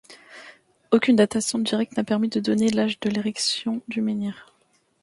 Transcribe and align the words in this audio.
Aucune 0.89 1.15
datation 1.15 1.59
directe 1.59 1.95
n'a 1.95 2.03
permis 2.03 2.27
de 2.27 2.39
donner 2.39 2.71
l'âge 2.71 2.99
de 3.01 3.09
l'érection 3.11 3.83
du 3.87 4.01
menhir. 4.01 4.51